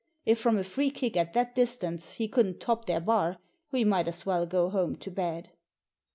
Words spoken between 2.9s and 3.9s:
bar, we